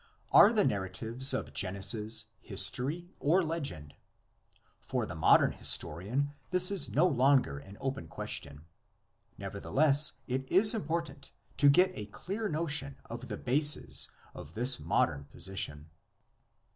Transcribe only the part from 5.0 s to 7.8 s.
the modern historian this is no longer an